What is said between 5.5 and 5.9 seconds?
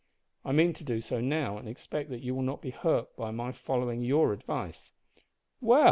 "Well!"